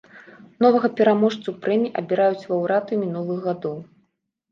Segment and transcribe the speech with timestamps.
[0.63, 3.77] Новага пераможцу прэміі абіраюць лаўрэаты мінулых гадоў.